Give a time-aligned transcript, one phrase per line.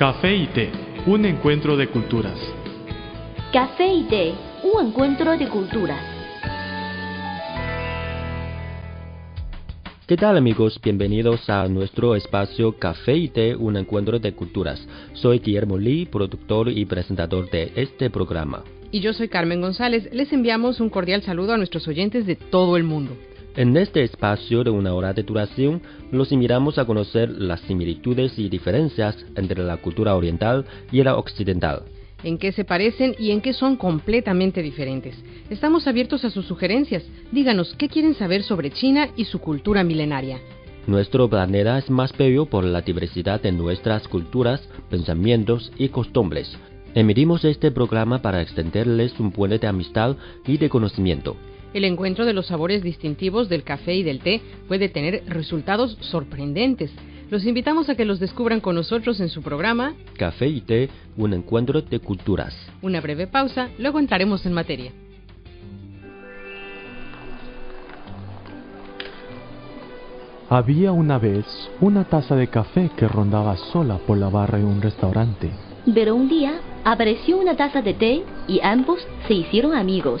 [0.00, 0.70] Café y té,
[1.04, 2.38] un encuentro de culturas.
[3.52, 6.02] Café y té, un encuentro de culturas.
[10.06, 10.80] ¿Qué tal amigos?
[10.82, 14.80] Bienvenidos a nuestro espacio Café y Té, un encuentro de culturas.
[15.12, 18.64] Soy Guillermo Lee, productor y presentador de este programa.
[18.90, 20.08] Y yo soy Carmen González.
[20.14, 23.18] Les enviamos un cordial saludo a nuestros oyentes de todo el mundo.
[23.56, 28.48] En este espacio de una hora de duración, los invitamos a conocer las similitudes y
[28.48, 31.82] diferencias entre la cultura oriental y la occidental
[32.22, 35.16] en qué se parecen y en qué son completamente diferentes.
[35.48, 37.02] Estamos abiertos a sus sugerencias.
[37.32, 40.38] Díganos qué quieren saber sobre China y su cultura milenaria.
[40.86, 46.56] Nuestro planeta es más bello por la diversidad de nuestras culturas, pensamientos y costumbres.
[46.94, 51.36] Emitimos este programa para extenderles un puente de amistad y de conocimiento.
[51.72, 56.90] El encuentro de los sabores distintivos del café y del té puede tener resultados sorprendentes.
[57.30, 61.32] Los invitamos a que los descubran con nosotros en su programa Café y té, un
[61.32, 62.52] encuentro de culturas.
[62.82, 64.92] Una breve pausa, luego entraremos en materia.
[70.48, 71.46] Había una vez
[71.80, 75.52] una taza de café que rondaba sola por la barra de un restaurante.
[75.94, 80.20] Pero un día apareció una taza de té y ambos se hicieron amigos.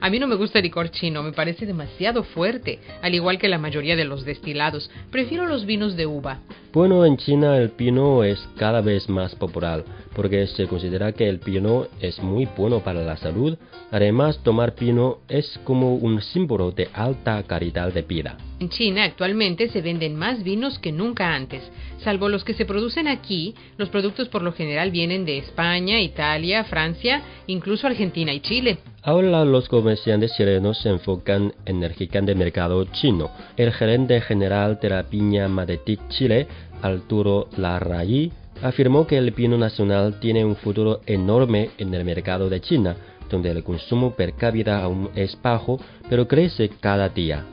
[0.00, 3.48] A mí no me gusta el licor chino, me parece demasiado fuerte, al igual que
[3.48, 4.90] la mayoría de los destilados.
[5.10, 6.40] Prefiero los vinos de uva.
[6.72, 9.84] Bueno, en China el pino es cada vez más popular,
[10.14, 13.58] porque se considera que el pino es muy bueno para la salud.
[13.90, 18.38] Además, tomar pino es como un símbolo de alta calidad de vida.
[18.60, 21.62] En China actualmente se venden más vinos que nunca antes.
[22.04, 26.64] Salvo los que se producen aquí, los productos por lo general vienen de España, Italia,
[26.64, 28.78] Francia, incluso Argentina Chile.
[29.02, 33.30] Ahora los comerciantes chilenos se enfocan en el mercado chino.
[33.56, 36.46] El gerente general de la piña Madetic Chile,
[36.82, 38.30] Arturo Larraí,
[38.62, 42.94] afirmó que el pino nacional tiene un futuro enorme en el mercado de China,
[43.30, 47.44] donde el consumo per cápita aún es bajo, pero crece cada día.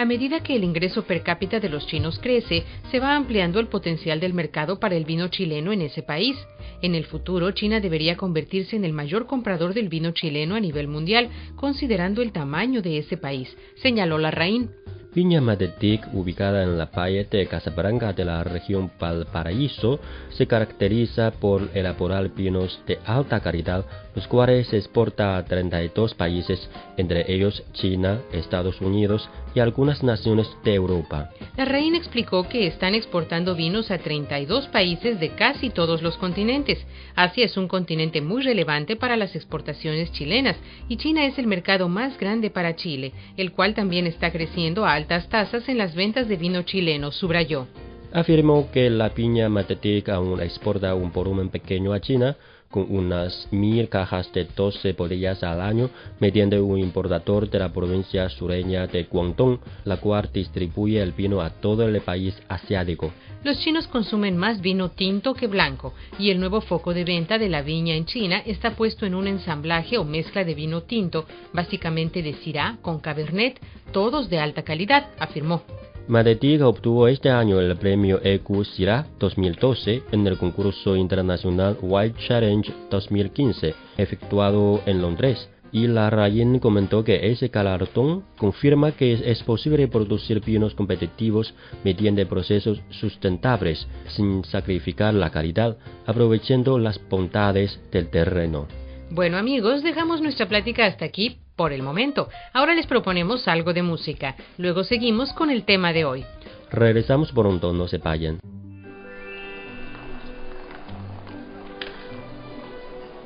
[0.00, 3.66] A medida que el ingreso per cápita de los chinos crece, se va ampliando el
[3.66, 6.38] potencial del mercado para el vino chileno en ese país.
[6.80, 10.88] En el futuro, China debería convertirse en el mayor comprador del vino chileno a nivel
[10.88, 14.70] mundial, considerando el tamaño de ese país, señaló Larraín.
[15.12, 19.98] Viña Madetic, ubicada en la playa de Casablanca de la región Valparaíso,
[20.30, 23.84] se caracteriza por elaborar vinos de alta calidad,
[24.14, 30.48] los cuales se exporta a 32 países, entre ellos China, Estados Unidos y algunas naciones
[30.64, 31.30] de Europa.
[31.56, 36.78] La reina explicó que están exportando vinos a 32 países de casi todos los continentes.
[37.16, 40.56] Asia es un continente muy relevante para las exportaciones chilenas
[40.88, 44.94] y China es el mercado más grande para Chile, el cual también está creciendo a
[44.94, 47.66] altas tasas en las ventas de vino chileno, subrayó.
[48.12, 52.36] Afirmó que la piña Matetic aún exporta un volumen pequeño a China,
[52.70, 55.90] con unas mil cajas de 12 botellas al año
[56.20, 61.50] mediante un importador de la provincia sureña de Guangdong, la cual distribuye el vino a
[61.50, 63.12] todo el país asiático.
[63.42, 67.48] Los chinos consumen más vino tinto que blanco y el nuevo foco de venta de
[67.48, 72.22] la viña en China está puesto en un ensamblaje o mezcla de vino tinto, básicamente
[72.22, 73.58] de Syrah con Cabernet,
[73.92, 75.62] todos de alta calidad, afirmó.
[76.10, 82.68] Madetic obtuvo este año el premio EQ Syrah 2012 en el concurso internacional White Challenge
[82.90, 85.48] 2015, efectuado en Londres.
[85.70, 91.54] Y la Rayen comentó que ese galardón confirma que es posible producir vinos competitivos
[91.84, 98.66] mediante procesos sustentables, sin sacrificar la calidad, aprovechando las bondades del terreno.
[99.12, 102.28] Bueno amigos, dejamos nuestra plática hasta aquí por el momento.
[102.52, 104.36] Ahora les proponemos algo de música.
[104.56, 106.24] Luego seguimos con el tema de hoy.
[106.70, 108.38] Regresamos pronto, no se vayan.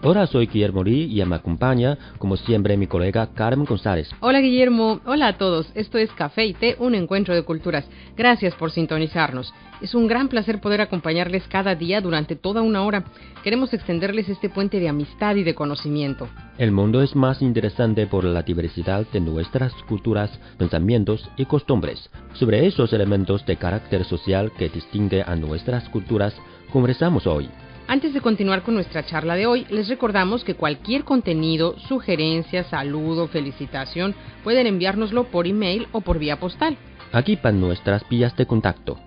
[0.04, 4.10] Hola, soy Guillermo Lee y me acompaña, como siempre, mi colega Carmen González.
[4.20, 5.72] Hola Guillermo, hola a todos.
[5.76, 7.88] Esto es Café y Té, un encuentro de culturas.
[8.18, 9.54] Gracias por sintonizarnos.
[9.80, 13.04] Es un gran placer poder acompañarles cada día durante toda una hora.
[13.44, 16.28] Queremos extenderles este puente de amistad y de conocimiento.
[16.58, 22.10] El mundo es más interesante por la diversidad de nuestras culturas, pensamientos y costumbres.
[22.34, 26.34] Sobre esos elementos de carácter social que distingue a nuestras culturas,
[26.72, 27.52] conversamos hoy.
[27.88, 33.28] Antes de continuar con nuestra charla de hoy, les recordamos que cualquier contenido, sugerencia, saludo,
[33.28, 36.78] felicitación, pueden enviárnoslo por email o por vía postal.
[37.12, 38.98] Aquí van nuestras vías de contacto.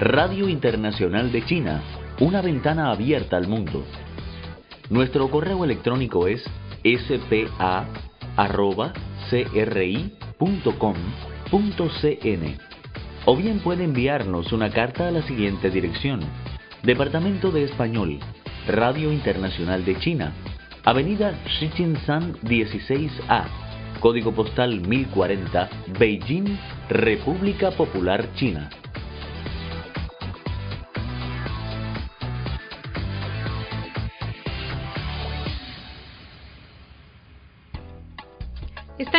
[0.00, 1.82] Radio Internacional de China,
[2.18, 3.84] una ventana abierta al mundo.
[4.90, 6.42] Nuestro correo electrónico es
[6.84, 7.32] spa.cri.com
[13.26, 16.20] o bien puede enviarnos una carta a la siguiente dirección.
[16.82, 18.18] Departamento de Español,
[18.66, 20.32] Radio Internacional de China,
[20.84, 23.44] Avenida Shichinshan 16A,
[24.00, 25.68] Código Postal 1040,
[25.98, 26.56] Beijing,
[26.88, 28.70] República Popular China.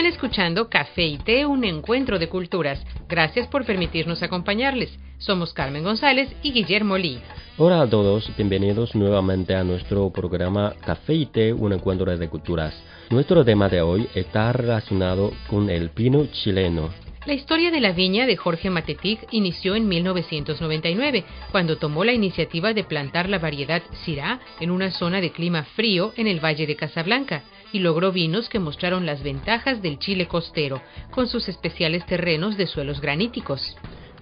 [0.03, 2.85] Están escuchando Café y Té, un encuentro de culturas.
[3.07, 4.99] Gracias por permitirnos acompañarles.
[5.17, 7.21] Somos Carmen González y Guillermo Lee.
[7.57, 12.73] Hola a todos, bienvenidos nuevamente a nuestro programa Café y Té, un encuentro de culturas.
[13.11, 16.89] Nuestro tema de hoy está relacionado con el pino chileno.
[17.25, 21.23] La historia de la viña de Jorge Matetic inició en 1999,
[21.53, 26.11] cuando tomó la iniciativa de plantar la variedad Syrah en una zona de clima frío
[26.17, 30.81] en el Valle de Casablanca y logró vinos que mostraron las ventajas del Chile costero,
[31.11, 33.75] con sus especiales terrenos de suelos graníticos.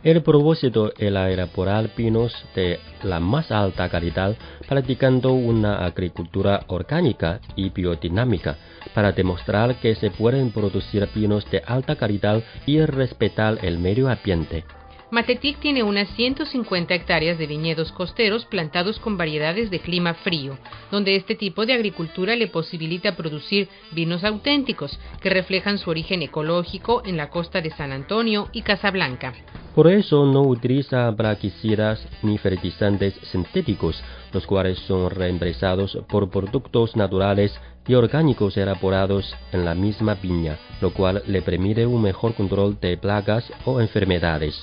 [0.03, 4.35] El propósito era elaborar pinos de la más alta calidad,
[4.67, 8.57] practicando una agricultura orgánica y biodinámica,
[8.95, 14.63] para demostrar que se pueden producir pinos de alta calidad y respetar el medio ambiente.
[15.11, 20.57] Matetic tiene unas 150 hectáreas de viñedos costeros plantados con variedades de clima frío,
[20.89, 27.01] donde este tipo de agricultura le posibilita producir vinos auténticos que reflejan su origen ecológico
[27.05, 29.33] en la costa de San Antonio y Casablanca.
[29.75, 37.53] Por eso no utiliza plaguicidas ni fertilizantes sintéticos, los cuales son reemplazados por productos naturales
[37.85, 42.95] y orgánicos elaborados en la misma viña, lo cual le permite un mejor control de
[42.95, 44.61] plagas o enfermedades.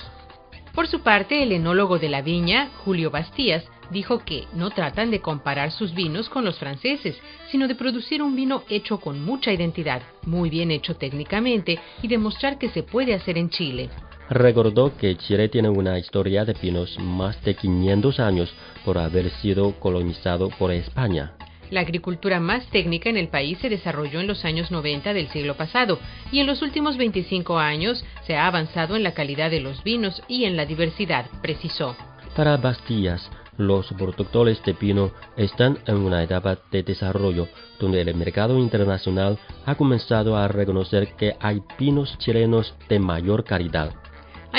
[0.79, 5.19] Por su parte, el enólogo de la viña, Julio Bastías, dijo que no tratan de
[5.19, 7.19] comparar sus vinos con los franceses,
[7.51, 12.57] sino de producir un vino hecho con mucha identidad, muy bien hecho técnicamente y demostrar
[12.57, 13.89] que se puede hacer en Chile.
[14.29, 18.53] Recordó que Chile tiene una historia de vinos más de 500 años
[18.85, 21.33] por haber sido colonizado por España.
[21.69, 25.55] La agricultura más técnica en el país se desarrolló en los años 90 del siglo
[25.55, 25.99] pasado
[26.31, 30.21] y en los últimos 25 años se ha avanzado en la calidad de los vinos
[30.27, 31.95] y en la diversidad, precisó.
[32.35, 37.49] Para Bastías, los productores de pino están en una etapa de desarrollo
[37.79, 43.93] donde el mercado internacional ha comenzado a reconocer que hay pinos chilenos de mayor calidad.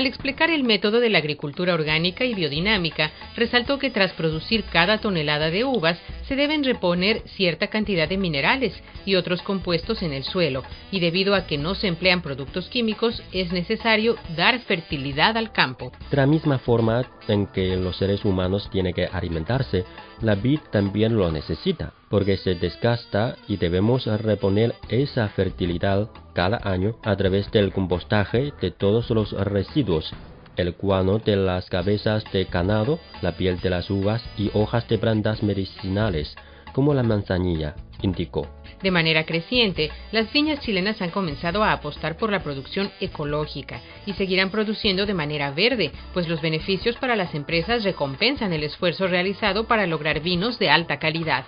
[0.00, 4.96] Al explicar el método de la agricultura orgánica y biodinámica, resaltó que tras producir cada
[4.96, 8.72] tonelada de uvas se deben reponer cierta cantidad de minerales
[9.04, 13.22] y otros compuestos en el suelo, y debido a que no se emplean productos químicos,
[13.30, 15.92] es necesario dar fertilidad al campo.
[16.10, 19.84] De la misma forma en que los seres humanos tienen que alimentarse,
[20.22, 26.96] la vid también lo necesita, porque se desgasta y debemos reponer esa fertilidad cada año
[27.02, 30.12] a través del compostaje de todos los residuos.
[30.56, 34.98] el guano de las cabezas de ganado, la piel de las uvas y hojas de
[34.98, 36.36] plantas medicinales,
[36.72, 38.46] como la manzanilla, indicó.
[38.82, 44.14] De manera creciente, las viñas chilenas han comenzado a apostar por la producción ecológica y
[44.14, 49.64] seguirán produciendo de manera verde, pues los beneficios para las empresas recompensan el esfuerzo realizado
[49.64, 51.44] para lograr vinos de alta calidad.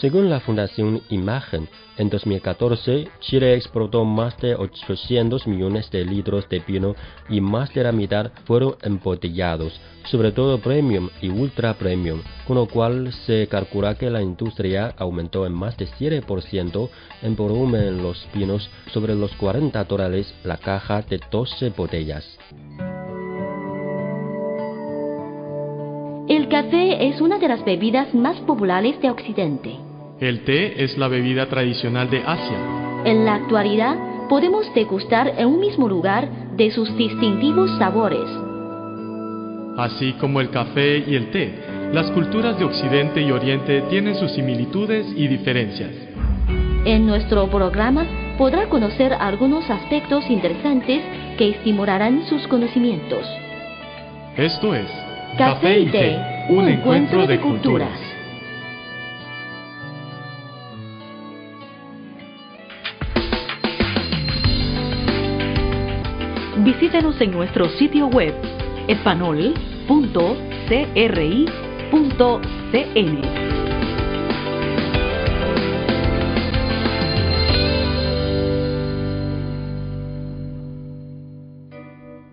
[0.00, 6.58] Según la Fundación Imagen, en 2014 Chile exportó más de 800 millones de litros de
[6.58, 6.94] vino
[7.30, 12.66] y más de la mitad fueron embotellados, sobre todo premium y ultra premium, con lo
[12.66, 16.90] cual se calcula que la industria aumentó en más de 7%
[17.22, 22.38] en volumen en los vinos sobre los 40 dólares la caja de 12 botellas.
[26.28, 29.85] El café es una de las bebidas más populares de Occidente.
[30.18, 32.56] El té es la bebida tradicional de Asia.
[33.04, 33.98] En la actualidad,
[34.30, 38.26] podemos degustar en un mismo lugar de sus distintivos sabores.
[39.76, 41.52] Así como el café y el té,
[41.92, 45.90] las culturas de Occidente y Oriente tienen sus similitudes y diferencias.
[46.86, 48.06] En nuestro programa
[48.38, 51.02] podrá conocer algunos aspectos interesantes
[51.36, 53.26] que estimularán sus conocimientos.
[54.34, 54.86] Esto es
[55.36, 56.18] Café y Té,
[56.48, 58.15] un encuentro de culturas.
[67.18, 68.34] En nuestro sitio web
[68.88, 69.86] espanol.cri.cn.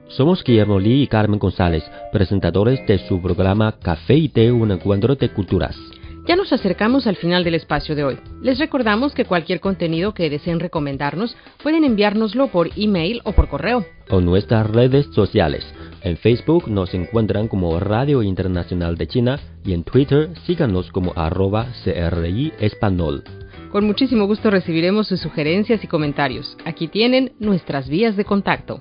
[0.10, 5.16] Somos Guillermo Lee y Carmen González, presentadores de su programa Café y Té, un encuentro
[5.16, 5.78] de culturas.
[6.26, 8.18] Ya nos acercamos al final del espacio de hoy.
[8.42, 13.86] Les recordamos que cualquier contenido que deseen recomendarnos pueden enviárnoslo por email o por correo.
[14.10, 15.66] O nuestras redes sociales.
[16.02, 21.68] En Facebook nos encuentran como Radio Internacional de China y en Twitter síganos como arroba
[21.84, 23.26] CRI Español.
[23.74, 26.56] Con muchísimo gusto recibiremos sus sugerencias y comentarios.
[26.64, 28.80] Aquí tienen nuestras vías de contacto.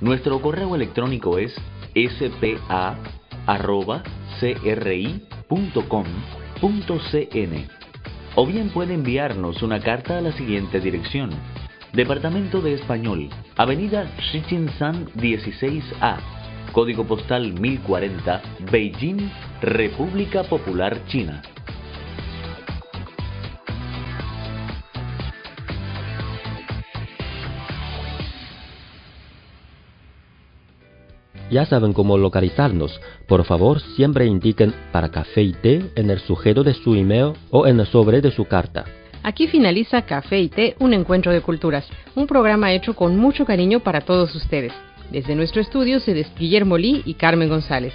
[0.00, 1.54] Nuestro correo electrónico es
[1.94, 3.00] spa.cri.com.cn
[8.36, 11.30] o bien puede enviarnos una carta a la siguiente dirección.
[11.92, 16.16] Departamento de Español, Avenida Shichinsan 16A,
[16.72, 18.40] Código Postal 1040,
[18.70, 19.30] Beijing,
[19.60, 21.42] República Popular China.
[31.50, 33.00] Ya saben cómo localizarnos.
[33.26, 37.66] Por favor, siempre indiquen para café y té en el sujeto de su email o
[37.66, 38.84] en el sobre de su carta.
[39.22, 43.80] Aquí finaliza Café y Té, un encuentro de culturas, un programa hecho con mucho cariño
[43.80, 44.72] para todos ustedes.
[45.10, 47.92] Desde nuestro estudio se despide Guillermo Lee y Carmen González.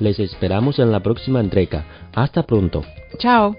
[0.00, 1.84] Les esperamos en la próxima entrega.
[2.14, 2.82] Hasta pronto.
[3.18, 3.56] Chao.